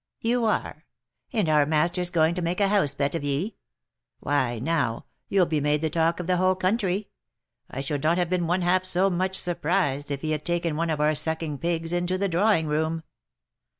[0.31, 0.87] "You are?
[1.31, 3.57] and our master's going to make a house pet of ye?
[4.19, 7.09] Why, now, you'll be made the talk of the whole country.
[7.69, 10.89] I should not have been one half so much surprised if he had taken one
[10.89, 13.03] of our sucking pigs into the drawing room."